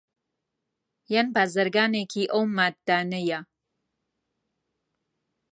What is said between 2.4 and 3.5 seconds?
ماددانەیە